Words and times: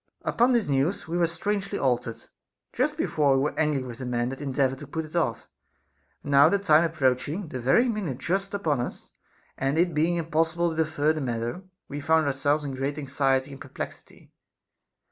19. 0.25 0.33
Upon 0.33 0.51
this 0.53 0.67
news 0.67 1.07
we 1.07 1.15
were 1.15 1.27
strangely 1.27 1.77
altered. 1.77 2.23
Just 2.73 2.97
before 2.97 3.35
we 3.37 3.43
were 3.43 3.53
angry 3.59 3.83
with 3.83 3.99
the 3.99 4.05
man 4.07 4.29
that 4.29 4.41
endeavored 4.41 4.79
to 4.79 4.87
put 4.87 5.05
it 5.05 5.15
off; 5.15 5.47
and 6.23 6.31
now 6.31 6.49
the 6.49 6.57
time 6.57 6.83
approaching, 6.83 7.49
the 7.49 7.59
very 7.59 7.87
minute 7.87 8.17
just 8.17 8.51
upon 8.55 8.79
us, 8.79 9.11
and 9.59 9.77
it 9.77 9.93
being 9.93 10.15
impossible 10.15 10.71
to 10.71 10.75
defer 10.75 11.13
the 11.13 11.21
matter, 11.21 11.61
we 11.87 11.99
found 11.99 12.25
ourselves 12.25 12.63
in 12.63 12.73
great 12.73 12.97
anxiety 12.97 13.51
and 13.51 13.61
perplexity. 13.61 14.31